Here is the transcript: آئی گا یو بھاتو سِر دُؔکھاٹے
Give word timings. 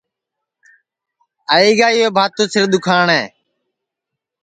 آئی 1.53 1.71
گا 1.79 1.87
یو 1.99 2.07
بھاتو 2.15 2.43
سِر 2.51 2.65
دُؔکھاٹے 2.71 3.21